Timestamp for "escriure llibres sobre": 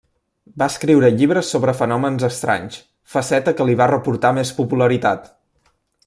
0.71-1.75